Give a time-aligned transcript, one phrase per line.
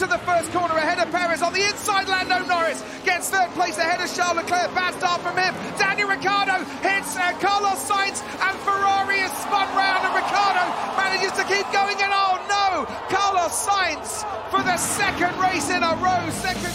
[0.00, 2.08] into the first corner ahead of Perez on the inside.
[2.08, 4.70] Lando Norris gets third place ahead of Charles Leclerc.
[4.72, 5.52] Fast start from him.
[5.76, 10.64] Daniel Ricciardo hits uh, Carlos Sainz and Ferrari is spun round and Ricciardo
[10.96, 15.92] manages to keep going and oh no, Carlos Sainz for the second race in a
[16.00, 16.72] row, second.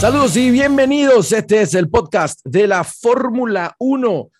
[0.00, 1.32] Saludos y bienvenidos.
[1.32, 4.30] Este es el podcast de la Fórmula 1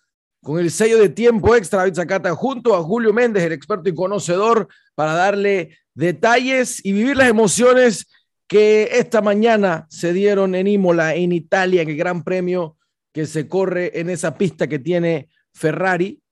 [0.49, 3.95] con el sello de tiempo extra David Zacata junto a Julio Méndez, el experto y
[3.95, 8.07] conocedor, para darle detalles y vivir las emociones
[8.47, 12.79] que esta mañana se dieron en Imola, en Italia, en el Gran Premio
[13.13, 16.23] que se corre en esa pista que tiene Ferrari,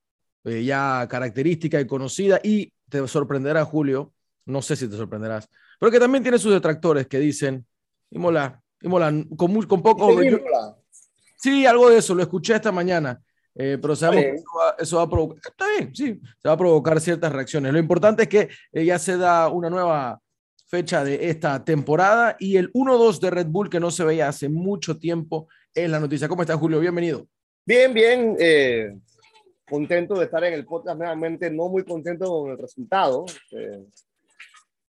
[0.45, 4.13] eh, ya característica y conocida, y te sorprenderá, Julio,
[4.47, 5.47] no sé si te sorprenderás,
[5.79, 7.67] pero que también tiene sus detractores que dicen,
[8.09, 10.09] Imola, Imola, con, muy, con poco...
[11.35, 13.21] sí, algo de eso, lo escuché esta mañana.
[13.59, 16.53] Eh, pero sabemos que eso va, eso va, a provocar, está bien, sí, se va
[16.53, 17.73] a provocar ciertas reacciones.
[17.73, 20.21] Lo importante es que eh, ya se da una nueva
[20.67, 24.47] fecha de esta temporada y el 1-2 de Red Bull que no se veía hace
[24.47, 26.27] mucho tiempo en la noticia.
[26.27, 26.79] ¿Cómo estás, Julio?
[26.79, 27.27] Bienvenido.
[27.65, 28.35] Bien, bien.
[28.39, 28.95] Eh,
[29.67, 33.25] contento de estar en el podcast nuevamente, no muy contento con el resultado.
[33.51, 33.83] Eh,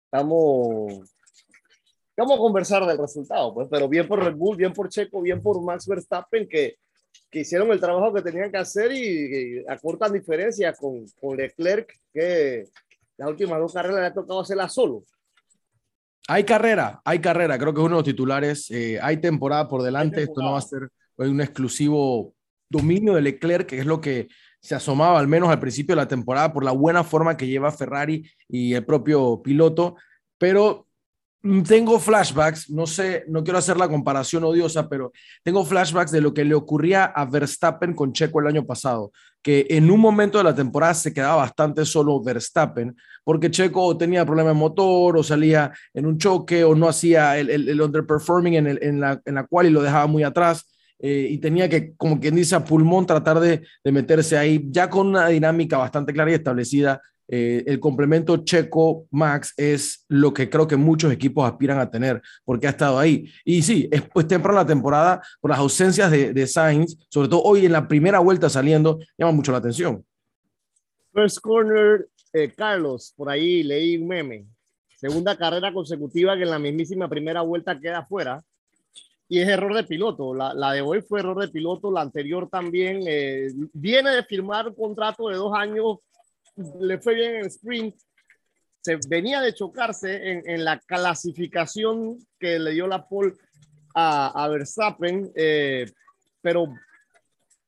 [0.05, 1.11] estamos,
[2.17, 5.43] vamos a conversar del resultado, pues, pero bien por Red Bull, bien por Checo, bien
[5.43, 6.77] por Max Verstappen, que
[7.31, 11.93] que hicieron el trabajo que tenían que hacer y, y acortan diferencias con, con, Leclerc,
[12.13, 12.65] que
[13.17, 15.05] las últimas dos carreras le ha tocado hacerla solo.
[16.29, 18.71] Hay carrera, hay carrera, creo que es uno de los titulares.
[18.71, 22.35] Eh, hay temporada por delante, esto no va a ser un exclusivo
[22.69, 24.29] dominio de Leclerc, que es lo que
[24.61, 27.73] se asomaba al menos al principio de la temporada por la buena forma que lleva
[27.73, 29.97] Ferrari y el propio piloto,
[30.39, 30.87] pero
[31.67, 36.35] tengo flashbacks, no sé, no quiero hacer la comparación odiosa, pero tengo flashbacks de lo
[36.35, 39.11] que le ocurría a Verstappen con Checo el año pasado,
[39.43, 44.27] que en un momento de la temporada se quedaba bastante solo Verstappen, porque Checo tenía
[44.27, 48.67] problemas de motor o salía en un choque o no hacía el, el, underperforming en,
[48.67, 50.67] el, en, la, en la cual y lo dejaba muy atrás.
[51.03, 54.91] Eh, y tenía que, como quien dice, a pulmón tratar de, de meterse ahí, ya
[54.91, 57.01] con una dinámica bastante clara y establecida
[57.33, 62.67] eh, el complemento Checo-Max es lo que creo que muchos equipos aspiran a tener, porque
[62.67, 63.31] ha estado ahí.
[63.45, 67.43] Y sí, es pues temprano la temporada, por las ausencias de, de Sainz, sobre todo
[67.43, 70.05] hoy en la primera vuelta saliendo, llama mucho la atención.
[71.13, 74.47] First corner, eh, Carlos, por ahí leí un meme.
[74.97, 78.43] Segunda carrera consecutiva que en la mismísima primera vuelta queda fuera.
[79.29, 80.35] Y es error de piloto.
[80.35, 83.03] La, la de hoy fue error de piloto, la anterior también.
[83.07, 85.99] Eh, viene de firmar un contrato de dos años
[86.81, 87.97] le fue bien en sprint,
[88.81, 93.35] se venía de chocarse en, en, la clasificación que le dio la pole
[93.95, 95.91] a, a Verstappen, eh,
[96.41, 96.73] pero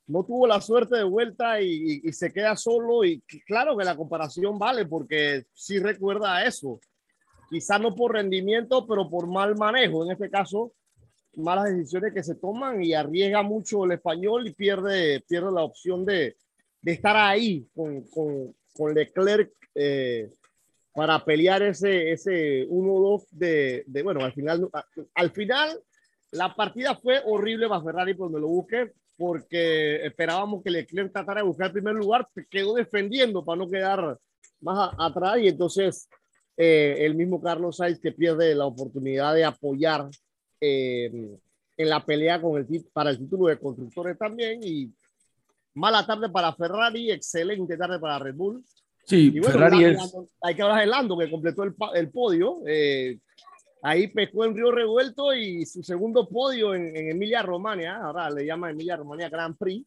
[0.07, 3.05] no tuvo la suerte de vuelta y, se queda solo.
[3.05, 6.81] Y claro que la comparación vale porque sí recuerda eso.
[7.51, 10.05] Quizá no por rendimiento, pero por mal manejo.
[10.05, 10.73] En este caso,
[11.37, 16.05] malas decisiones que se toman y arriesga mucho el español y pierde, pierde la opción
[16.05, 16.37] de,
[16.81, 18.05] de estar ahí con,
[18.75, 20.31] con Leclerc eh,
[20.95, 24.69] para pelear ese, ese 1-2 de, de, bueno, al final,
[25.15, 25.81] al final
[26.33, 31.47] la partida fue horrible para Ferrari cuando lo busqué, porque esperábamos que Leclerc tratara de
[31.47, 34.19] buscar el primer lugar, se quedó defendiendo para no quedar
[34.61, 36.09] más a, atrás y entonces
[36.57, 40.09] eh, el mismo Carlos Sainz que pierde la oportunidad de apoyar
[40.61, 41.11] eh,
[41.77, 44.93] en la pelea con el, para el título de constructores también y
[45.75, 48.65] Mala tarde para Ferrari, excelente tarde para Red Bull.
[49.05, 50.15] Sí, bueno, Ferrari es...
[50.43, 52.61] Hay que hablar de Lando, que completó el, el podio.
[52.67, 53.19] Eh,
[53.83, 58.47] ahí pescó en Río Revuelto y su segundo podio en, en Emilia Romagna, ahora le
[58.47, 59.87] llama Emilia Romagna Grand Prix.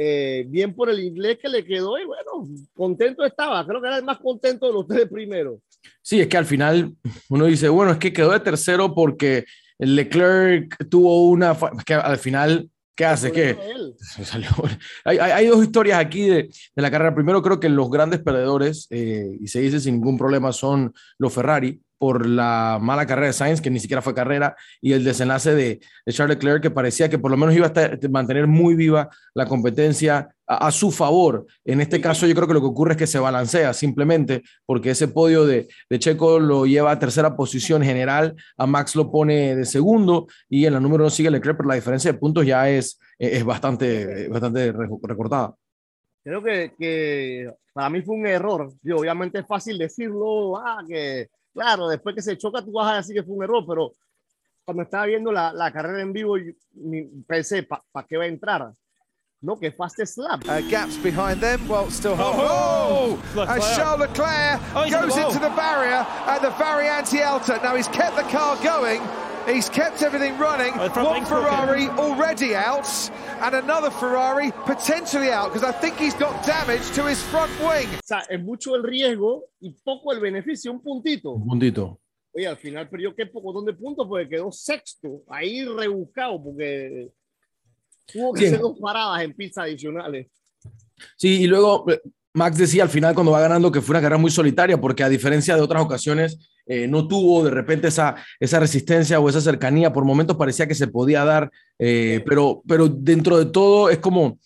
[0.00, 3.66] Eh, bien por el inglés que le quedó y bueno, contento estaba.
[3.66, 5.60] Creo que era el más contento de los tres primeros.
[6.02, 6.94] Sí, es que al final
[7.28, 9.44] uno dice, bueno, es que quedó de tercero porque
[9.78, 11.52] Leclerc tuvo una.
[11.52, 13.30] Es que al final ¿Qué hace?
[13.30, 13.56] ¿Qué?
[15.04, 16.42] Hay, hay, hay, dos historias aquí de,
[16.74, 17.14] de, la carrera.
[17.14, 21.32] Primero, creo que los grandes perdedores, eh, y se dice sin ningún problema, son los
[21.32, 25.54] Ferrari por la mala carrera de Sainz, que ni siquiera fue carrera, y el desenlace
[25.54, 28.74] de, de Charles Leclerc, que parecía que por lo menos iba a estar, mantener muy
[28.74, 31.46] viva la competencia a, a, su favor.
[31.64, 34.90] En este caso, yo creo que lo que ocurre es que se balancea simplemente, porque
[34.90, 39.56] ese podio de, de Checo lo lleva a tercera posición general, a Max lo pone
[39.56, 42.70] de segundo, y en la número uno sigue Leclerc, pero la diferencia de puntos ya
[42.70, 45.54] es, es bastante, bastante recortada.
[46.22, 48.72] Creo que, que para mí fue un error.
[48.82, 51.28] Y obviamente es fácil decirlo, ah, que
[51.58, 53.92] Claro, después que se choca, tú vas a decir que fue un error, pero
[54.64, 56.36] cuando estaba viendo la, la carrera en vivo,
[57.26, 58.72] pensé, ¿para pa qué va a entrar?
[59.40, 60.42] No, que fastest lap.
[60.46, 65.38] Uh, gaps behind them, well, still Oh, oh, As Charles Leclerc Oh, goes the into
[65.38, 67.60] the barrier at the Variante Alta.
[67.62, 69.00] Now he's kept the car going.
[69.48, 70.72] He's kept everything running.
[70.76, 71.24] One wing's broken.
[71.24, 72.86] Ferrari already out,
[73.40, 77.88] and another Ferrari potentially out because I think he's got damage to his front wing.
[77.94, 81.32] O sea, es mucho el riesgo y poco el beneficio, un puntito.
[81.32, 81.98] Un puntito.
[82.34, 87.10] Oye, al final perdió qué poco de puntos porque quedó sexto, ahí rebuscado porque
[88.06, 88.54] tuvo que Bien.
[88.54, 90.26] hacer dos paradas en pistas adicionales.
[91.16, 92.00] Sí, y luego eh,
[92.34, 95.08] Max decía al final cuando va ganando que fue una carrera muy solitaria porque a
[95.08, 96.38] diferencia de otras ocasiones
[96.68, 100.74] eh, no tuvo de repente esa, esa resistencia o esa cercanía, por momentos parecía que
[100.74, 104.38] se podía dar, eh, pero, pero dentro de todo es como,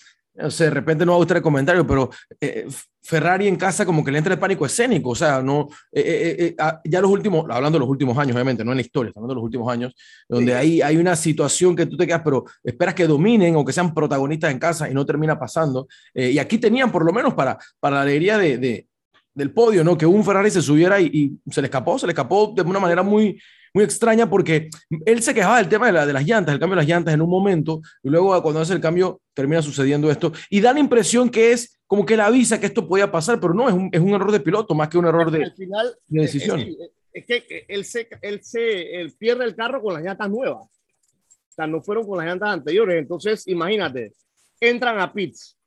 [0.48, 2.08] sé, de repente no va a gustar el comentario, pero
[2.40, 2.66] eh,
[3.04, 6.36] Ferrari en casa como que le entra el pánico escénico, o sea, no, eh, eh,
[6.46, 9.12] eh, ah, ya los últimos, hablando de los últimos años, obviamente, no en la historia,
[9.16, 9.92] hablando de los últimos años,
[10.28, 10.58] donde Sí.
[10.58, 13.92] hay, hay una situación que tú te quedas, pero esperas que dominen o que sean
[13.92, 15.88] protagonistas en casa y no termina pasando.
[16.14, 18.86] Y aquí tenían por lo menos para, para la alegría de, de-
[19.34, 19.96] del podio, ¿no?
[19.96, 21.06] Que un Ferrari se subiera y,
[21.46, 23.40] y se le escapó, se le escapó de una manera muy,
[23.74, 24.68] muy extraña porque
[25.06, 27.14] él se quejaba del tema de, la- de las llantas, el cambio de las llantas
[27.14, 30.80] en un momento y luego cuando hace el cambio termina sucediendo esto y da la
[30.80, 33.88] impresión que es como que él avisa que esto podía pasar, pero no, es un,
[33.92, 36.60] es un error de piloto más que un error de, Al final, de decisión.
[36.60, 36.76] Es,
[37.12, 40.62] es que él se, él se él pierde el carro con las llantas nuevas.
[40.64, 42.98] O sea, no fueron con las llantas anteriores.
[42.98, 44.12] Entonces, imagínate,
[44.58, 45.58] entran a pits,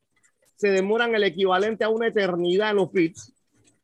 [0.56, 3.32] se demoran el equivalente a una eternidad en los pits.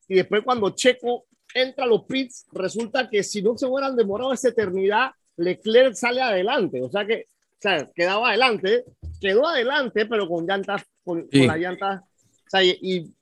[0.07, 4.33] Y después, cuando Checo entra a los pits, resulta que si no se hubieran demorado
[4.33, 6.81] esa eternidad, Leclerc sale adelante.
[6.81, 8.83] O sea que, o sea, quedaba adelante,
[9.21, 11.39] quedó adelante, pero con llantas, con, Sí.
[11.39, 12.01] con las llantas.
[12.01, 13.13] O sea, y, y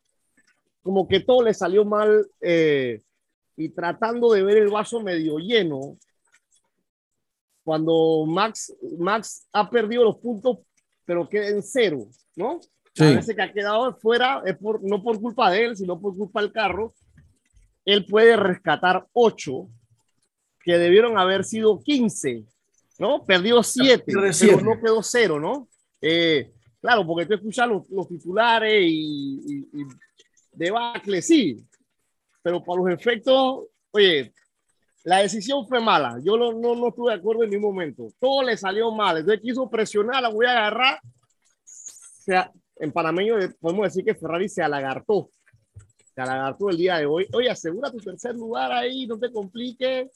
[0.81, 2.25] como que todo le salió mal.
[2.41, 3.01] eh,
[3.57, 5.97] y tratando de ver el vaso medio lleno,
[7.63, 10.59] cuando Max, Max ha perdido los puntos,
[11.05, 12.59] pero queda en cero, ¿no?
[12.93, 13.03] Sí.
[13.03, 16.15] A veces que ha quedado fuera, es por, no por culpa de él, sino por
[16.15, 16.93] culpa del carro.
[17.85, 19.69] Él puede rescatar ocho,
[20.59, 22.43] que debieron haber sido 15,
[22.99, 23.23] ¿no?
[23.23, 24.63] Perdió siete, Pierde pero siete.
[24.63, 25.67] no quedó cero, ¿no?
[26.01, 29.85] Eh, claro, porque tú escuchas los, los titulares y, y, y
[30.51, 31.65] debacle, sí,
[32.41, 34.33] pero para los efectos, oye,
[35.03, 36.19] la decisión fue mala.
[36.23, 38.07] Yo no, no, no estuve de acuerdo en ningún momento.
[38.19, 39.17] Todo le salió mal.
[39.17, 40.99] Entonces quiso presionar, la voy a agarrar.
[41.03, 45.29] O sea, en panameño eh, podemos decir que Ferrari se alagartó.
[46.13, 47.25] Se alagartó el día de hoy.
[47.33, 50.09] Oye, asegura tu tercer lugar ahí, no te compliques.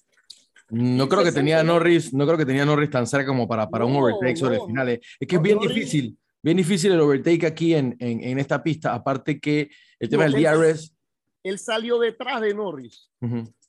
[0.69, 3.69] No creo que tenía es Norris, no creo que tenía Norris tan cerca como para,
[3.69, 4.63] para un No, overtake sobre no.
[4.63, 4.89] el final.
[4.89, 8.39] Es que es No, bien Norris- difícil, bien difícil el overtake aquí en, en, en
[8.39, 8.93] esta pista.
[8.93, 9.69] Aparte que
[9.99, 10.91] el tema del DRS.
[11.43, 13.09] Él salió detrás de Norris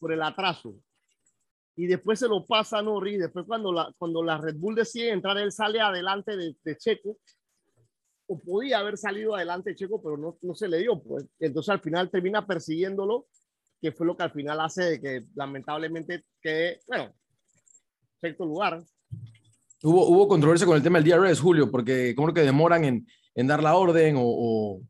[0.01, 0.75] por el atraso.
[1.79, 3.19] Y después se lo pasa a Norris.
[3.21, 7.19] Después cuando la, cuando la Red Bull decide entrar, él sale adelante de, de Checo.
[8.29, 11.03] O podía haber salido adelante de Checo, pero no, no se le dio.
[11.03, 11.27] Pues.
[11.39, 13.27] Entonces al final termina persiguiéndolo,
[13.81, 17.15] que fue lo que al final hace de que lamentablemente quede, bueno,
[18.21, 18.83] sexto lugar.
[19.83, 23.47] Hubo, hubo controversia con el tema del DRS, Julio, porque como que demoran en, en
[23.47, 24.81] dar la orden o, o,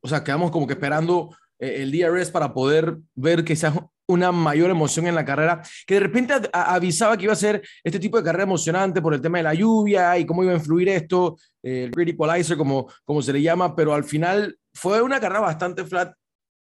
[0.00, 3.74] o sea, quedamos como que esperando eh, el DRS para poder ver sea
[4.08, 7.98] una mayor emoción en la carrera, que de repente avisaba que iba a ser este
[7.98, 10.88] tipo de carrera emocionante por el tema de la lluvia y cómo iba a influir
[10.88, 15.20] esto, eh, el grid equalizer, como, como se le llama, pero al final fue una
[15.20, 16.14] carrera bastante flat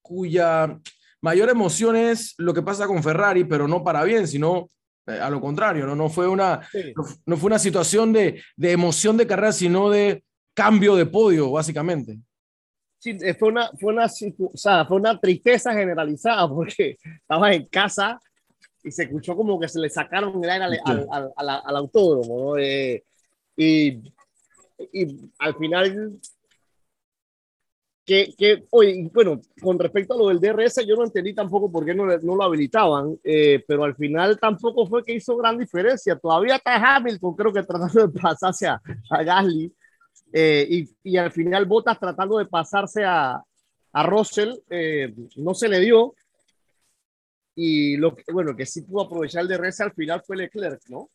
[0.03, 0.79] cuya
[1.21, 4.69] mayor emoción es lo que pasa con Ferrari, pero no para bien, sino
[5.07, 5.95] eh, a lo contrario, ¿no?
[5.95, 6.61] No fue una,
[7.27, 10.25] no fue una situación de, de emoción de carrera, sino de
[10.55, 12.19] cambio de podio, básicamente.
[13.05, 17.67] Sí, eh, fue una, fue una, o sea, fue una tristeza generalizada porque estaba en
[17.67, 18.19] casa
[18.83, 21.77] y se escuchó como que se le sacaron el aire al, al, al, al- al
[21.77, 22.57] autódromo, ¿no?
[22.57, 23.05] Eh,
[23.59, 24.01] y,
[24.91, 26.19] y al final,
[28.07, 31.85] que, que, oye, bueno, con respecto a lo del DRS, yo no entendí tampoco por
[31.85, 36.17] qué no, no lo habilitaban, eh, pero al final tampoco fue que hizo gran diferencia.
[36.19, 38.81] Todavía está Hamilton, creo que tratando de pasarse a,
[39.11, 39.71] a Gasly.
[40.37, 43.41] Eh, y, y al final Bottas tratando de pasarse a,
[43.93, 46.15] a Russell, eh, no se le dio.
[47.55, 51.09] Y lo que, bueno, que sí pudo aprovechar el DRS al final fue Leclerc, ¿no?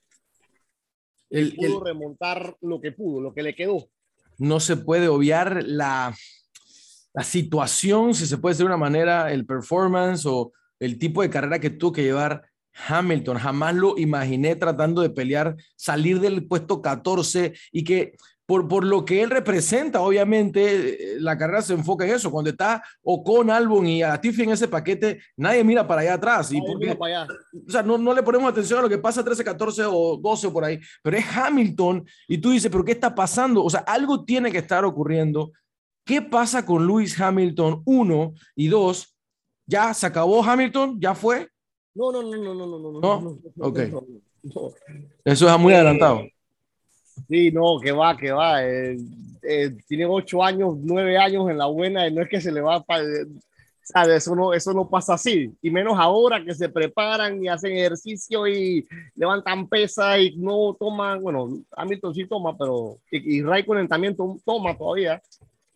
[1.29, 3.89] El- el- Pudo remontar lo que pudo, lo que le quedó.
[4.37, 6.15] no se puede obviar la,
[7.13, 11.29] la situación, si se puede decir de una manera, el performance o el tipo de
[11.29, 12.49] carrera que tuvo que llevar
[12.87, 13.37] Hamilton.
[13.37, 18.15] Jamás lo imaginé tratando de pelear, salir del puesto 14 y que
[18.49, 22.31] por, por lo que él representa, obviamente, eh, la carrera se enfoca en eso.
[22.31, 26.51] Cuando está Ocon, Albon y Latifi en ese paquete, nadie mira para allá atrás.
[26.51, 27.33] Y porque, para allá.
[27.67, 30.49] o sea, no, no le ponemos atención a lo que pasa 13, 14 o 12
[30.49, 33.63] por ahí, pero es Hamilton y tú dices, pero ¿qué está pasando?
[33.63, 35.51] O sea, algo tiene que estar ocurriendo.
[36.03, 37.83] ¿Qué pasa con Lewis Hamilton?
[37.85, 39.15] Uno y dos,
[39.67, 41.47] ya se acabó Hamilton, ya fue.
[41.93, 42.99] No, no, no, no, no, no, no.
[42.99, 43.39] ¿No?
[44.41, 44.71] no.
[45.23, 46.23] Eso es muy Eh, adelantado.
[47.27, 48.63] Sí, no, que va, que va.
[48.65, 48.97] eh,
[49.43, 52.61] eh, tiene ocho años, nueve años en la buena y no es que se le
[52.61, 53.03] va para...
[54.15, 55.51] Eso no, eso no pasa así.
[55.63, 61.21] Y menos ahora que se preparan y hacen ejercicio y levantan pesas y no toman,
[61.23, 62.97] bueno, Hamilton sí toma, pero...
[63.11, 65.19] Y, y Raikkonen también to- toma todavía.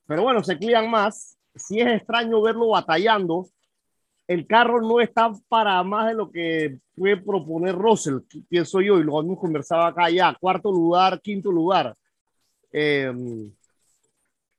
[0.07, 1.37] Pero bueno, se cuidan más.
[1.55, 3.47] Sí es extraño verlo batallando.
[4.27, 9.03] El carro no está para más de lo que puede proponer Russell, pienso yo, y
[9.03, 11.95] lo hemos conversado acá ya, cuarto lugar, quinto lugar.
[12.71, 13.11] Eh,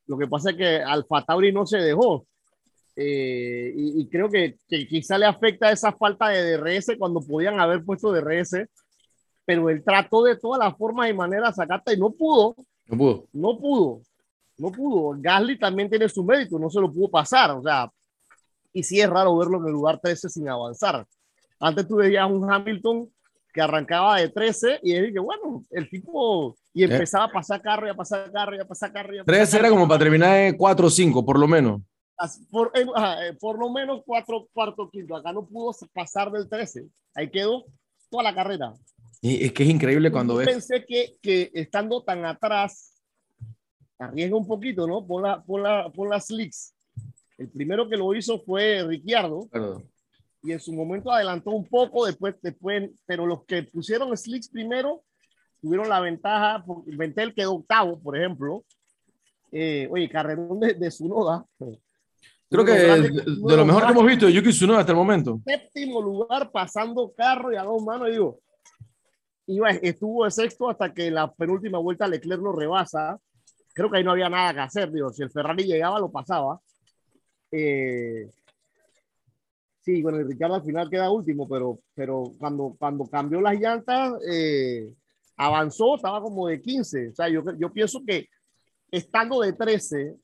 [0.06, 2.26] lo que pasa es que Alfa Tauri no se dejó.
[2.96, 7.58] Eh, y, y creo que, que quizá le afecta esa falta de DRS cuando podían
[7.58, 8.68] haber puesto DRS,
[9.44, 12.54] pero él trató de todas las formas y maneras sacarte y no pudo,
[12.86, 13.26] No pudo.
[13.32, 14.00] no pudo,
[14.58, 15.16] no pudo.
[15.18, 17.90] Gasly también tiene su mérito, no se lo pudo pasar, o sea,
[18.74, 21.06] y sí es raro verlo en el lugar 13 sin avanzar.
[21.58, 23.08] Antes tú veías un Hamilton
[23.54, 27.90] que arrancaba de 13 y dije bueno, el tipo y empezaba a pasar carro y
[27.90, 29.14] a pasar carro y a pasar carro.
[29.14, 29.74] Y a pasar Tres era carro.
[29.76, 31.80] como para terminar en 4 o 5, por lo menos.
[32.50, 35.16] Por, eh, eh, por lo menos cuatro, cuarto, quinto.
[35.16, 36.86] Acá no pudo pasar del 13.
[37.14, 37.64] Ahí quedó
[38.10, 38.74] toda la carrera.
[39.20, 40.48] Y es que es increíble cuando Yo ves.
[40.48, 43.00] pensé que, que estando tan atrás,
[43.98, 45.06] arriesga un poquito, ¿no?
[45.06, 46.74] Por, la, la, por las slicks.
[47.38, 49.90] El primero que lo hizo fue Ricciardo Perdón.
[50.42, 55.02] y en su momento adelantó un poco, después, después, pero los que pusieron slicks primero
[55.60, 58.64] tuvieron la ventaja, porque Ventel quedó octavo, por ejemplo.
[59.50, 61.44] Eh, oye, carrerón de, de Zunoda.
[62.50, 65.40] Creo que de lo mejor que hemos visto de Yuki Tsunoda hasta el momento.
[65.44, 68.40] séptimo lugar pasando carro y a dos manos, digo,
[69.46, 73.18] iba, estuvo de sexto hasta que la penúltima vuelta Leclerc lo rebasa.
[73.72, 76.60] Creo que ahí no había nada que hacer, digo, si el Ferrari llegaba lo pasaba.
[77.56, 78.28] Eh,
[79.80, 84.92] sí, bueno, Ricardo al final queda último, pero, pero cuando, cuando cambió las llantas, eh,
[85.36, 87.10] avanzó, estaba como de 15.
[87.10, 88.28] O sea, yo, yo pienso que
[88.90, 90.16] estando de 13,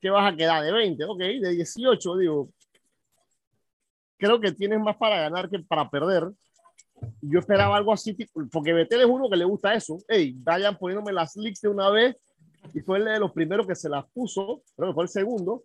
[0.00, 0.64] ¿qué vas a quedar?
[0.64, 2.48] De 20, ok, de 18, digo,
[4.16, 6.30] creo que tienes más para ganar que para perder.
[7.20, 8.16] Yo esperaba algo así,
[8.50, 9.98] porque Betel es uno que le gusta eso.
[10.08, 12.16] Hey, vayan poniéndome las leaks de una vez.
[12.74, 15.64] Y fue el de los primeros que se las puso, creo que fue el segundo.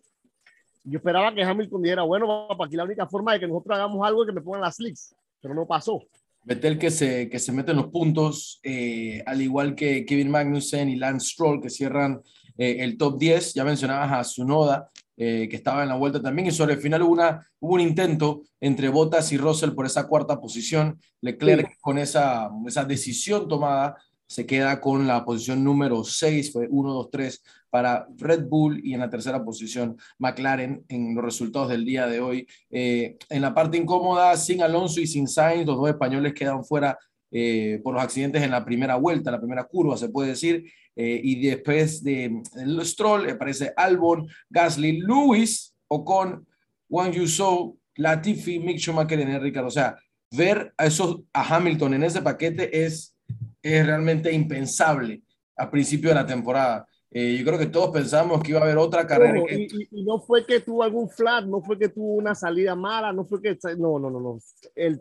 [0.84, 4.06] Yo esperaba que Hamilton dijera, bueno, para aquí la única forma de que nosotros hagamos
[4.06, 6.00] algo es que me pongan las leaks, pero no pasó.
[6.44, 10.88] Vettel que se, que se mete en los puntos, eh, al igual que Kevin Magnussen
[10.88, 12.22] y Lance Stroll, que cierran
[12.56, 13.54] eh, el top 10.
[13.54, 16.48] Ya mencionabas a Tsunoda, eh, que estaba en la vuelta también.
[16.48, 20.06] Y sobre el final hubo, una, hubo un intento entre Bottas y Russell por esa
[20.06, 20.98] cuarta posición.
[21.20, 23.96] Leclerc, con esa, esa decisión tomada,
[24.28, 28.94] se queda con la posición número 6, fue 1, 2, 3 para Red Bull y
[28.94, 32.46] en la tercera posición McLaren en los resultados del día de hoy.
[32.70, 36.98] Eh, en la parte incómoda, sin Alonso y sin Sainz, los dos españoles quedan fuera
[37.30, 40.70] eh, por los accidentes en la primera vuelta, la primera curva, se puede decir.
[40.94, 46.46] Eh, y después de el Stroll aparece Albon, Gasly, Lewis, Ocon,
[46.88, 49.68] Wang Yusou, Latifi, Mick Schumacher y Ricciardo.
[49.68, 49.96] O sea,
[50.30, 53.14] ver a, esos, a Hamilton en ese paquete es,
[53.62, 55.22] es realmente impensable
[55.56, 56.86] a principio de la temporada.
[57.10, 59.40] Eh, yo creo que todos pensamos que iba a haber otra carrera.
[59.48, 62.74] Que- y, y- no fue que tuvo algún flat, no fue que tuvo una salida
[62.74, 63.56] mala, no fue que.
[63.78, 64.38] No, no, no, no.
[64.74, 65.00] El,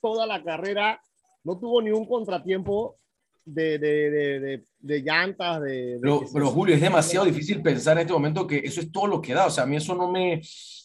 [0.00, 1.00] toda la carrera
[1.44, 2.96] no tuvo ni un contratiempo
[3.44, 5.60] de, de, de, de, llantas.
[5.60, 9.06] De, Pero, pero Julio, es demasiado difícil pensar en este momento que eso es todo
[9.06, 9.46] lo que da.
[9.46, 10.40] O sea, a mí eso no me,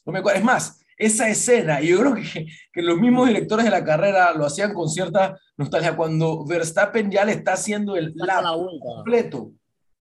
[0.05, 0.19] no me...
[0.35, 4.33] Es más, esa escena, y yo creo que, que los mismos directores de la carrera
[4.33, 8.85] lo hacían con cierta nostalgia, cuando Verstappen ya le está haciendo el la lap vuelta.
[8.85, 9.51] completo.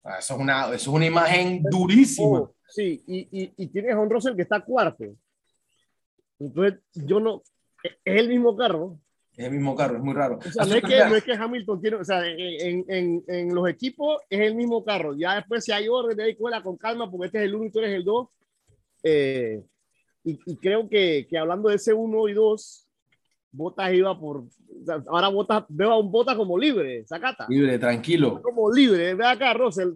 [0.03, 2.39] Ah, Eso es una, eso es una imagen durísima.
[2.39, 5.03] Oh, sí, y, y, y tienes a un Russell que está cuarto.
[6.39, 7.44] Entonces, yo no.
[7.84, 8.98] Es el mismo carro.
[9.36, 10.39] Es el mismo carro, es muy raro.
[10.39, 13.53] O sea, no es, que, no es que Hamilton tiene, o sea, en, en, en
[13.53, 15.13] los equipos es el mismo carro.
[15.15, 17.72] Ya después, si hay orden, ahí cuela con calma, porque este es el 1 y
[17.72, 18.27] tú eres el 2.
[19.03, 19.62] Eh,
[20.32, 22.84] y, y creo que, que hablando de ese 1 y 2,
[23.52, 24.44] Botas iba por.
[25.08, 27.46] ahora Botas, veo a un Botas como libre, sacata.
[27.50, 28.42] Libre, tranquilo.
[28.42, 29.14] Como libre.
[29.16, 29.92] Ve acá, Russell,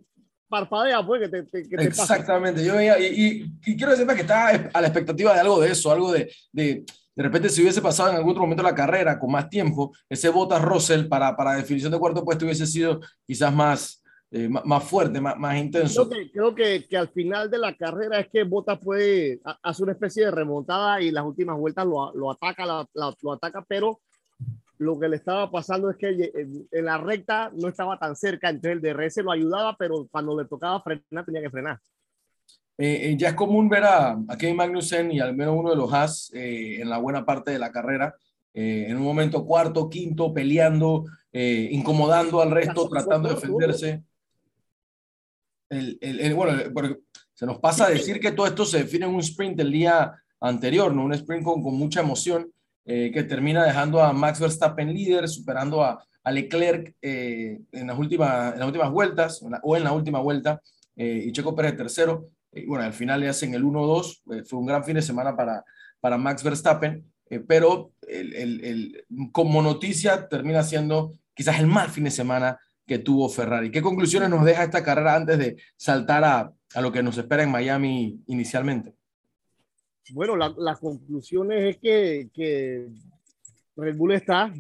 [0.47, 2.15] parpadea, pues, que te, te- que te pasa.
[2.15, 5.59] Exactamente, yo veía, y, y- y quiero decirte que estaba a la expectativa de algo
[5.61, 6.83] de eso, algo de, de,
[7.15, 10.29] de repente si hubiese pasado en algún otro momento la carrera con más tiempo, ese
[10.29, 14.00] Bottas Russell para, para definición de cuarto puesto hubiese sido quizás más,
[14.33, 16.07] eh, más, fuerte, más, más intenso.
[16.07, 19.83] Creo, que, creo que, que, al final de la carrera es que Bota puede hacer
[19.83, 23.99] una especie de remontada y las últimas vueltas lo, lo ataca, lo ataca, pero
[24.77, 28.81] lo que le estaba pasando es que en, la recta no estaba tan cerca, entonces
[28.81, 31.79] el DRS lo ayudaba, pero cuando le tocaba frenar tenía que frenar.
[32.77, 35.75] Eh, eh, ya es común ver a, a Kevin Magnussen y al menos uno de
[35.75, 38.15] los Haas en la buena parte de la carrera,
[38.53, 44.03] en un momento cuarto, quinto, peleando, incomodando al resto, tratando de defenderse
[45.71, 46.97] el, bueno,
[47.33, 50.13] se nos pasa a decir que todo esto se define en un sprint del día
[50.39, 51.05] anterior, ¿no?
[51.05, 52.51] Un sprint con, con mucha emoción
[52.83, 57.97] eh, que termina dejando a Max Verstappen líder, superando a, a Leclerc eh, en, las
[57.97, 60.61] últimas, en las últimas vueltas o en la última vuelta
[60.95, 62.27] eh, y Checo Pérez tercero.
[62.51, 64.45] Y bueno, al final le hacen el 1-2.
[64.45, 65.63] fue un gran fin de semana para,
[65.99, 67.05] para Max Verstappen,
[67.47, 72.59] pero el, el, como noticia termina siendo quizás el mal fin de semana
[72.99, 73.71] tuvo Ferrari.
[73.71, 77.43] ¿Qué conclusiones nos deja esta carrera antes de saltar a, a lo que nos espera
[77.43, 78.93] en Miami inicialmente?
[80.11, 82.87] Bueno, la, las conclusiones es que, que,
[83.75, 84.53] Red Bull está.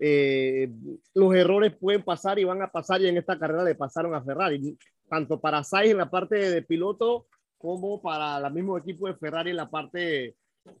[0.00, 0.70] Eh,
[1.14, 4.22] los errores pueden pasar y van a pasar, y en esta carrera le pasaron a
[4.22, 4.76] Ferrari,
[5.08, 9.50] tanto para Sainz en la parte de piloto como para el mismo equipo de Ferrari
[9.50, 10.34] en la parte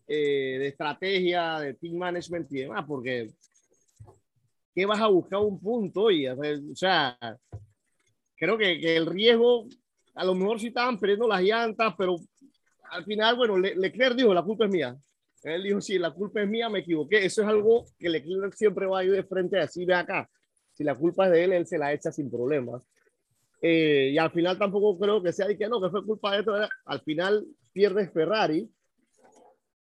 [0.06, 3.30] eh, de estrategia, de team management y demás, porque
[4.74, 6.10] ¿qué vas a buscar un punto?
[6.10, 6.36] Y, o
[6.74, 7.16] sea,
[8.36, 9.66] creo que, que, el riesgo,
[10.14, 12.16] a lo mejor sí estaban perdiendo las llantas, pero
[12.90, 14.96] al final, bueno, Leclerc dijo, la culpa es mía.
[15.42, 17.24] Él dijo, sí, la culpa es mía, me equivoqué.
[17.24, 20.28] Eso es algo que Leclerc siempre va a ir de frente a decir, ve acá,
[20.72, 22.82] si la culpa es de él, él se la echa sin problemas.
[23.60, 26.40] Eh, y al final tampoco creo que sea y que no, que fue culpa de
[26.40, 26.54] esto.
[26.84, 28.68] Al final pierdes Ferrari,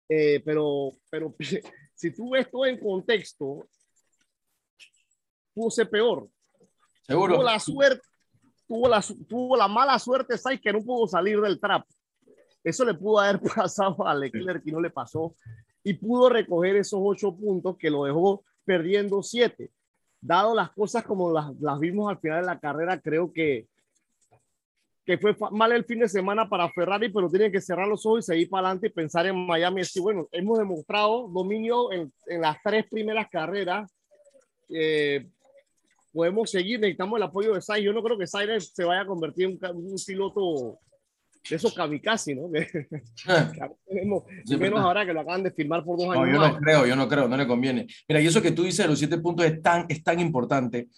[0.08, 1.34] eh, pero, pero
[1.94, 3.68] si tú ves todo en contexto,
[5.58, 6.28] pudo ser peor.
[7.02, 7.34] Seguro.
[7.34, 8.02] Tuvo la suerte,
[8.68, 10.60] tuvo la, tuvo la mala suerte, ¿sabes?
[10.60, 11.84] Que no pudo salir del trap.
[12.62, 15.34] Eso le pudo haber pasado a Leclerc y no le pasó.
[15.82, 19.70] Y pudo recoger esos ocho puntos que lo dejó perdiendo siete.
[20.20, 23.66] Dado las cosas como las, las vimos al final de la carrera, creo que,
[25.04, 28.20] que fue mal el fin de semana para Ferrari, pero tienen que cerrar los ojos
[28.20, 29.84] y seguir para adelante y pensar en Miami.
[29.84, 33.90] Sí, bueno, hemos demostrado dominio en, en las tres primeras carreras.
[34.68, 35.26] Eh,
[36.18, 37.84] podemos seguir, necesitamos el apoyo de Sainz.
[37.84, 40.80] Yo no creo que Sainz se vaya a convertir en un, piloto
[41.48, 42.48] de esos kamikaze, ¿no?
[44.58, 46.26] menos ahora que lo acaban de firmar por dos años.
[46.26, 47.86] No, yo no creo, yo no creo, no le conviene.
[48.08, 50.88] Mira, y eso que tú dices de los siete puntos es tan, es tan importante,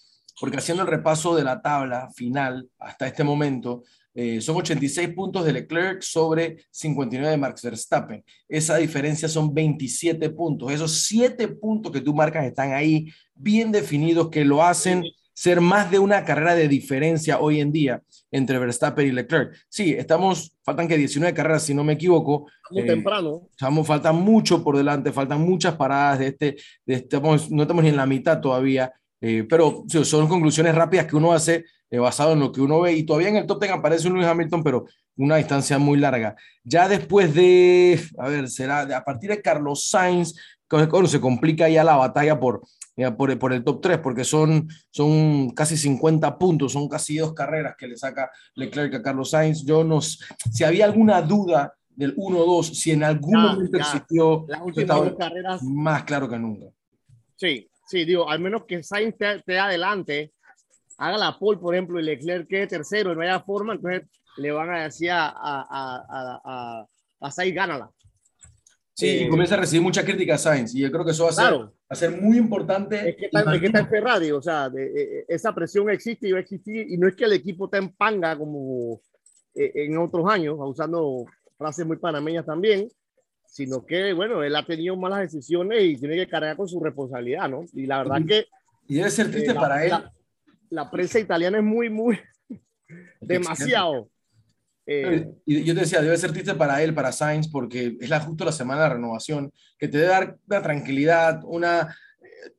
[0.41, 3.83] porque haciendo el repaso de la tabla final hasta este momento,
[4.15, 8.25] eh, son 86 puntos de Leclerc sobre 59 de Max Verstappen.
[8.49, 10.73] Esa diferencia son 27 puntos.
[10.73, 15.91] Esos 7 puntos que tú marcas están ahí bien definidos que lo hacen ser más
[15.91, 19.55] de una carrera de diferencia hoy en día entre Verstappen y Leclerc.
[19.69, 22.47] Sí, estamos, faltan que 19 carreras, si no me equivoco.
[22.71, 23.49] Muy eh, temprano.
[23.51, 27.89] Estamos, falta mucho por delante, faltan muchas paradas de este, de estamos, no estamos ni
[27.89, 32.41] en la mitad todavía, eh, pero son conclusiones rápidas que uno hace eh, basado en
[32.41, 32.93] lo que uno ve.
[32.93, 36.37] Y todavía en el top 10 aparece un Lewis Hamilton, pero una distancia muy larga.
[36.65, 40.35] Ya después de, a ver, será a partir de Carlos Sainz,
[40.69, 42.63] cuando se complica ya la batalla por,
[43.17, 47.75] por, por, el top 3, porque son, son casi 50 puntos, son casi dos carreras
[47.77, 49.65] que le saca Leclerc a Carlos Sainz.
[49.65, 55.13] Yo no si había alguna duda del 1-2, si en algún momento existió, las últimas
[55.19, 56.67] carreras más claro que nunca.
[57.37, 60.33] Sí, sí, digo, al menos que Sainz te, adelante,
[61.01, 64.03] haga la pole, por ejemplo, y Leclerc quede tercero y no haya forma, entonces
[64.37, 66.87] le van a decir a, a, a, a,
[67.21, 67.91] a Sainz, gánala.
[68.93, 71.25] Sí, y eh, comienza a recibir mucha crítica a Sainz, y yo creo que eso
[71.25, 73.09] va a ser, va a ser muy importante.
[73.09, 76.29] Es que, está, es que está en Ferrari, o sea, de, de, esa presión existe
[76.29, 79.01] y va a existir, y no es que el equipo esté en panga como
[79.55, 81.25] eh, en otros años, usando
[81.57, 82.89] frases muy panameñas también,
[83.47, 87.49] sino que, bueno, él ha tenido malas decisiones y tiene que cargar con su responsabilidad,
[87.49, 87.65] ¿no?
[87.73, 88.47] Y la verdad que...
[88.87, 89.91] Y debe ser triste eh, la, para él.
[89.91, 90.13] La,
[90.71, 92.19] la, prensa italiana es muy, muy...
[93.21, 94.09] demasiado.
[94.87, 98.21] Eh, y yo te decía, debe ser triste para él, para Sainz, porque es la,
[98.21, 101.95] justo la semana de renovación, que te debe dar una tranquilidad, una,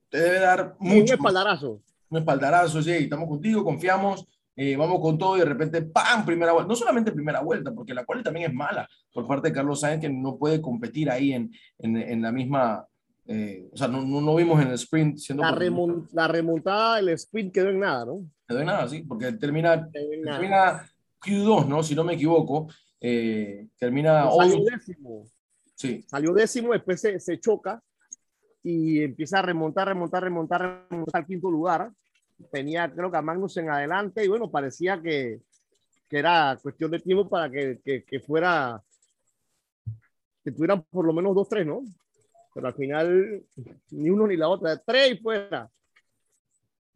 [0.10, 1.14] te debe dar mucho.
[1.14, 1.82] Un espaldarazo.
[2.10, 6.26] Un espaldarazo, sí, estamos contigo, confiamos, eh, vamos con todo y de repente, ¡pam!
[6.26, 6.68] Primera vuelta.
[6.68, 10.02] No solamente primera vuelta, porque la cual también es mala por parte de Carlos Sainz,
[10.02, 12.86] que no puede competir ahí en, en, en la misma.
[13.28, 15.44] Eh, o sea, no, no, vimos en el sprint siendo.
[15.44, 18.26] La, remont, la remontada del sprint quedó en nada, ¿no?
[18.48, 20.86] Quedó en nada, sí, porque termina, termina
[21.22, 21.84] Q2, ¿no?
[21.84, 22.68] Si no me equivoco,
[23.00, 25.26] eh, termina Salió décimo.
[25.76, 26.04] Sí.
[26.08, 27.82] Salió décimo, después se, se, choca
[28.64, 31.92] y empieza a remontar, remontar, remontar, remontar al quinto lugar.
[32.52, 35.40] tenía creo que a Magnus en adelante y bueno, parecía que,
[36.08, 38.84] que era cuestión de tiempo para que, que, que fuera,
[40.44, 41.82] que tuvieran por lo menos dos, tres, ¿no?
[42.54, 43.44] Pero al final
[43.92, 45.70] ni uno ni la otra, tres y fuera.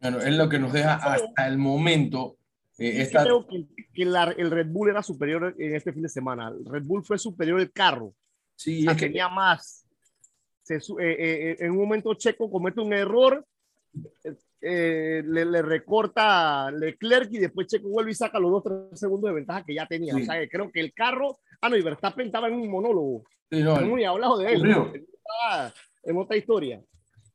[0.00, 2.36] Bueno, es lo que nos deja hasta el momento.
[2.78, 3.22] Eh, esta...
[3.22, 6.48] Creo que, que la, el Red Bull era superior en este fin de semana.
[6.48, 8.12] El Red Bull fue superior el carro.
[8.54, 9.86] Sí, o sea, tenía más.
[10.62, 13.46] Se, eh, eh, en un momento Checo comete un error,
[14.60, 19.28] eh, le, le, recorta Leclerc y después Checo vuelve y saca los dos tres segundos
[19.28, 20.14] de ventaja que ya tenía.
[20.14, 20.22] Sí.
[20.22, 23.24] O sea, que creo que el carro, ah, no, y Verstappen estaba en un monólogo.
[23.50, 24.66] Sí, no, muy hablado de él.
[24.66, 26.82] Estaba en otra historia.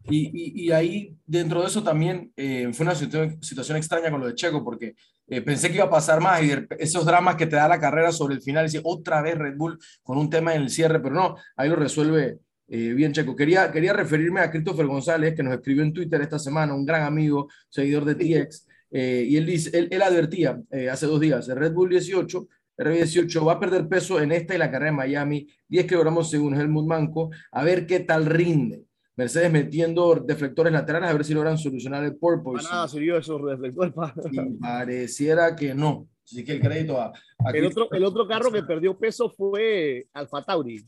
[0.09, 4.19] Y, y, y, ahí, dentro de eso también eh, fue una situación, situación, extraña con
[4.19, 4.95] lo de Checo, porque
[5.27, 7.79] eh, pensé que iba a pasar más y de, esos dramas que te da la
[7.79, 10.99] carrera sobre el final, y otra vez Red Bull con un tema en el cierre,
[10.99, 13.35] pero no, ahí lo resuelve eh, bien Checo.
[13.35, 17.03] Quería, quería referirme a Christopher González, que nos escribió en Twitter esta semana, un gran
[17.03, 20.59] amigo, seguidor de TX, eh, y él, dice, él, él advertía
[20.91, 24.57] hace dos días, el Red Bull 18 RB18 va a perder peso en esta y
[24.57, 28.85] la carrera de Miami, 10 kilogramos según Helmut Manco, a ver qué tal rinde.
[29.15, 32.63] Mercedes metiendo deflectores laterales a ver si logran solucionar el porpoise.
[32.63, 33.93] Para nada sirvió esos deflectores.
[34.31, 36.07] Y pareciera que no.
[36.23, 40.07] Así que el crédito a, a el, otro, el otro carro que perdió peso fue
[40.13, 40.79] Alfa Tauri.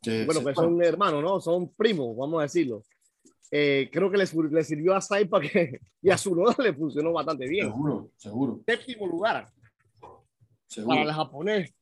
[0.00, 1.40] Sí, bueno, sí, que son hermanos, ¿no?
[1.40, 2.82] Son primos, vamos a decirlo.
[3.50, 7.12] Eh, creo que les, les sirvió a Saipa que, y a su noda le funcionó
[7.12, 7.66] bastante bien.
[7.66, 8.60] Seguro, seguro.
[8.66, 9.46] Séptimo lugar.
[10.72, 10.96] Seguro.
[10.96, 11.74] Para el japonés.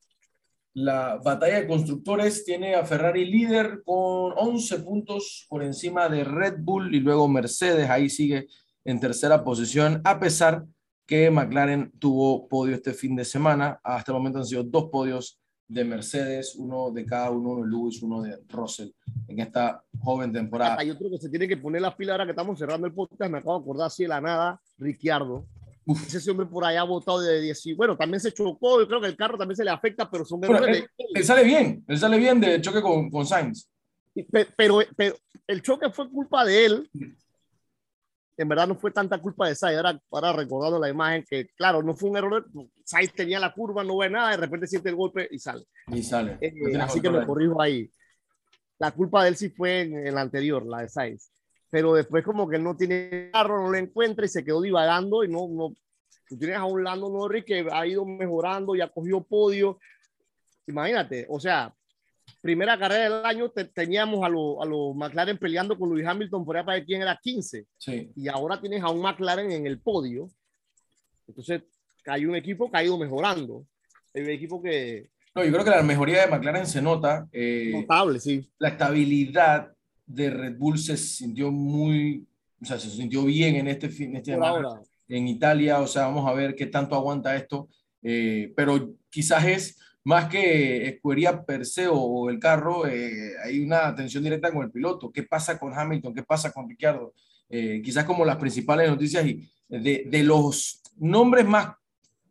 [0.72, 6.58] La batalla de constructores tiene a Ferrari líder con 11 puntos por encima de Red
[6.60, 8.46] Bull y luego Mercedes ahí sigue
[8.84, 10.64] en tercera posición, a pesar
[11.06, 13.80] que McLaren tuvo podio este fin de semana.
[13.82, 17.70] Hasta el momento han sido dos podios de Mercedes, uno de cada uno, uno de
[17.70, 18.90] Lewis, uno de Russell
[19.26, 20.82] en esta joven temporada.
[20.84, 23.30] Yo creo que se tiene que poner las pilas ahora que estamos cerrando el podcast.
[23.30, 25.46] Me acabo de acordar así de la nada, Ricciardo.
[25.90, 26.14] Uf.
[26.14, 27.74] Ese hombre por allá ha votado de 10.
[27.76, 28.80] Bueno, también se chocó.
[28.80, 31.42] Yo creo que el carro también se le afecta, pero son bueno, él, él, sale
[31.42, 31.84] bien.
[31.88, 33.68] Él sale bien de choque con, con Sainz.
[34.56, 36.90] Pero, pero, el choque fue culpa de él.
[38.36, 39.78] En verdad no fue tanta culpa de Sainz.
[39.78, 42.46] Ahora, ahora recordando la imagen que, claro, no fue un error.
[42.84, 44.30] Sainz tenía la curva, no ve nada.
[44.30, 45.64] De repente siente el golpe y sale.
[45.88, 46.38] Y sale.
[46.40, 47.90] Eh, así que me corrijo ahí.
[48.78, 51.30] La culpa de él sí fue en el anterior, la de Sainz
[51.70, 55.22] pero después como que él no tiene carro, no lo encuentra y se quedó divagando
[55.22, 55.72] y no, no,
[56.28, 59.78] tú tienes a un Lando Norris que ha ido mejorando y ha cogido podio,
[60.66, 61.72] imagínate, o sea,
[62.40, 66.44] primera carrera del año te, teníamos a los a lo McLaren peleando con Luis Hamilton
[66.44, 68.12] por ahí para ver quién era 15, sí.
[68.16, 70.28] y ahora tienes a un McLaren en el podio,
[71.28, 71.62] entonces
[72.06, 73.64] hay un equipo que ha ido mejorando,
[74.14, 75.08] hay un equipo que...
[75.32, 77.28] No, yo creo que la mejoría de McLaren se nota.
[77.30, 78.50] Eh, Notable, sí.
[78.58, 79.72] La estabilidad
[80.14, 82.26] de Red Bull se sintió muy,
[82.60, 84.80] o sea, se sintió bien en este fin, este ahora.
[85.08, 87.68] en Italia, o sea, vamos a ver qué tanto aguanta esto,
[88.02, 93.86] eh, pero quizás es más que escudería per se o el carro, eh, hay una
[93.86, 97.14] atención directa con el piloto, qué pasa con Hamilton, qué pasa con Ricciardo,
[97.48, 101.68] eh, quizás como las principales noticias y de, de los nombres más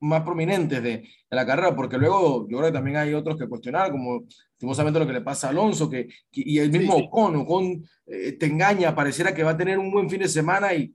[0.02, 3.48] más prominentes de, de, la carrera, porque luego yo creo que también hay otros que
[3.48, 7.00] cuestionar, como lastimosamente lo que le pasa a Alonso, que, que y el mismo sí,
[7.00, 7.08] sí.
[7.08, 10.74] Ocon, Ocon eh, te engaña, pareciera que va a tener un buen fin de semana
[10.74, 10.94] y...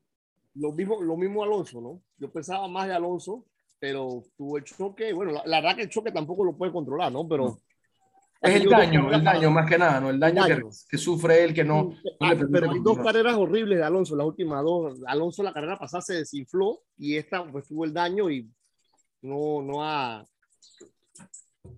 [0.55, 2.01] Lo mismo, lo mismo Alonso, ¿no?
[2.19, 3.45] Yo pensaba más de Alonso,
[3.79, 7.12] pero tuvo el choque, bueno, la, la verdad que el choque tampoco lo puede controlar,
[7.12, 7.29] ¿no?
[7.29, 7.45] Pero...
[7.45, 7.59] No.
[8.45, 10.11] Es el daño, el daño más que nada, ¿no?
[10.11, 10.57] El daño, daño.
[10.57, 11.85] Que, que, sufre él, que no.
[11.85, 15.01] no ah, pero hay dos carreras horribles de Alonso, las últimas dos.
[15.07, 18.47] Alonso la carrera pasada se desinfló y esta pues tuvo el daño y
[19.24, 20.26] no, no, ha,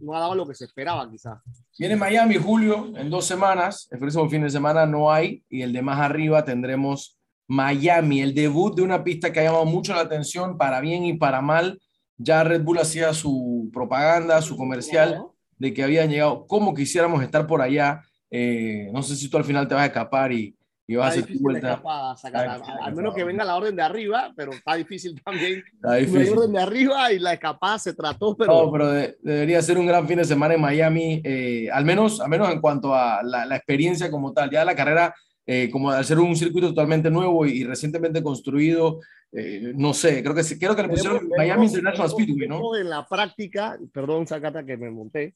[0.00, 1.38] no ha dado lo que se esperaba quizás.
[1.78, 3.88] Viene Miami, Julio, en dos semanas.
[3.90, 8.34] El próximo fin de semana no hay y el de más arriba tendremos Miami, el
[8.34, 11.80] debut de una pista que ha llamado mucho la atención para bien y para mal.
[12.18, 15.22] Ya Red Bull hacía su propaganda, su comercial
[15.58, 16.46] de que habían llegado.
[16.46, 18.02] Como quisiéramos estar por allá.
[18.28, 20.55] Eh, no sé si tú al final te vas a escapar y,
[20.86, 21.82] y vas a hacer vuelta.
[22.16, 25.64] Sacar, a, al menos que venga la orden de arriba, pero está difícil también.
[25.74, 26.26] Está difícil.
[26.26, 28.52] La orden de arriba y la escapada se trató, pero.
[28.52, 32.20] No, pero de, debería ser un gran fin de semana en Miami, eh, al, menos,
[32.20, 34.50] al menos en cuanto a la, la experiencia como tal.
[34.50, 39.00] Ya la carrera, eh, como al ser un circuito totalmente nuevo y, y recientemente construido,
[39.32, 42.76] eh, no sé, creo que, creo que le pusieron Miami International Speedway, ¿no?
[42.76, 45.34] En la práctica, perdón, Sacata, que me monté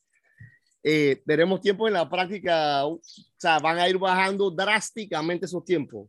[0.82, 3.00] eh, tenemos tiempo en la práctica, o
[3.36, 6.08] sea, van a ir bajando drásticamente esos tiempos.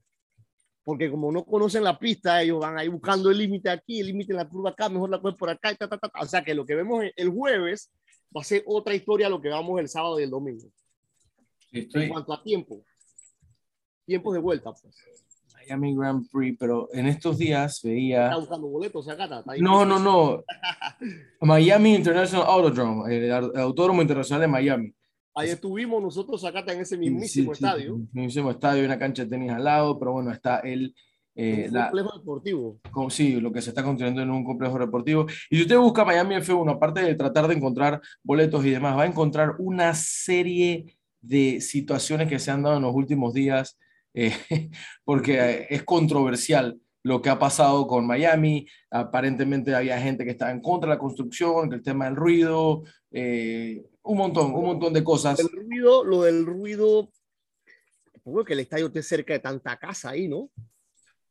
[0.83, 4.07] Porque como no conocen la pista, ellos van a ir buscando el límite aquí, el
[4.07, 6.25] límite en la curva acá, mejor la cogen por acá, y ta, ta, ta, o
[6.25, 7.91] sea que lo que vemos el jueves
[8.35, 10.67] va a ser otra historia lo que vamos el sábado y el domingo.
[11.71, 12.03] Estoy...
[12.03, 12.83] En cuanto a tiempo,
[14.05, 14.71] tiempos de vuelta.
[14.73, 14.95] Pues.
[15.67, 18.25] Miami Grand Prix, pero en estos días veía.
[18.25, 19.43] Está buscando boletos, Zacata.
[19.59, 20.43] No, no, no.
[21.41, 24.93] Miami International Autodrome, el, Autódromo Internacional de Miami.
[25.35, 27.95] Ahí estuvimos nosotros, Zacata, en ese mismísimo estadio.
[27.95, 30.93] Sí, mismísimo estadio, una cancha de tenis al lado, pero bueno, está el.
[31.33, 32.79] Eh, un complejo deportivo.
[32.91, 35.25] Con, sí, lo que se está construyendo en un complejo deportivo.
[35.49, 39.03] Y si usted busca Miami F1, aparte de tratar de encontrar boletos y demás, va
[39.03, 43.77] a encontrar una serie de situaciones que se han dado en los últimos días
[44.13, 44.33] eh,
[45.03, 48.67] porque es controversial lo que ha pasado con Miami.
[48.89, 53.83] Aparentemente había gente que estaba en contra de la construcción, el tema del ruido, eh,
[54.03, 55.39] un montón, un montón de cosas.
[55.39, 57.09] El ruido, lo del ruido,
[58.13, 60.49] supongo que el estadio esté cerca de tanta casa ahí, ¿no?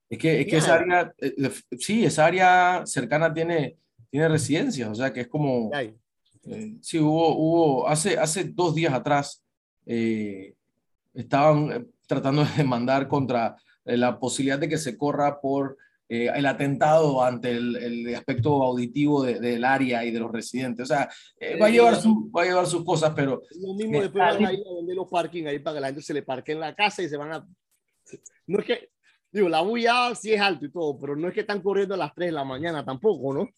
[0.08, 3.76] Es que, es que esa área, eh, sí, esa área cercana tiene,
[4.10, 5.70] tiene residencias, o sea que es como...
[6.80, 9.44] sí, hubo, hubo hace, hace dos días atrás,
[11.14, 16.44] estaban tratando de demandar contra eh, la posibilidad de que se corra por eh, el
[16.44, 20.82] atentado ante el, aspecto auditivo del área y de los residentes.
[20.82, 23.42] O sea, eh, va, a llevar su, va a llevar sus cosas, pero...
[23.60, 26.02] Lo mismo después van a ir a vender los parking ahí para que la gente
[26.02, 27.46] se le parque en la casa y se van a...
[28.48, 28.90] No es que,
[29.30, 31.98] digo, la bulla sí es alto y todo, pero no es que están corriendo a
[31.98, 33.48] las 3 de la mañana tampoco, ¿no?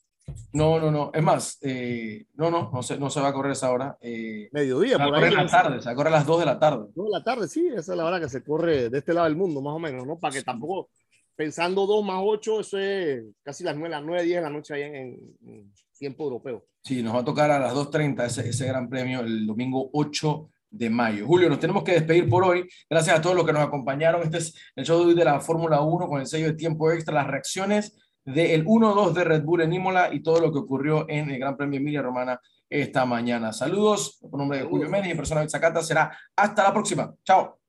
[0.52, 1.10] No, no, no.
[1.12, 3.96] Es más, eh, no, no, no se, no se va a correr esa hora.
[4.00, 6.40] Eh, Mediodía, se va a correr la tarde, se va a correr a las 2
[6.40, 6.86] de la tarde.
[6.94, 9.26] 2 de la tarde, sí, esa es la hora que se corre de este lado
[9.26, 10.18] del mundo, más o menos, ¿no?
[10.18, 10.90] Para que tampoco,
[11.34, 14.74] pensando 2 más 8, eso es casi las 9, las 9, 10 de la noche
[14.74, 16.64] ahí en, tiempo europeo.
[16.82, 20.50] Sí, nos va a tocar a las 2.30 ese, ese gran premio el domingo 8
[20.68, 21.26] de mayo.
[21.26, 22.68] Julio, nos tenemos que despedir por hoy.
[22.90, 24.22] Gracias a todos los que nos acompañaron.
[24.22, 26.90] Este es el show de hoy de la Fórmula 1 con el sello de tiempo
[26.90, 31.06] extra, las reacciones del 1-2 de Red Bull en Imola y todo lo que ocurrió
[31.08, 33.52] en el Gran Premio Emilia Romana esta mañana.
[33.52, 37.12] Saludos, por nombre de Julio Méndez y persona de Zacata será hasta la próxima.
[37.24, 37.61] Chao.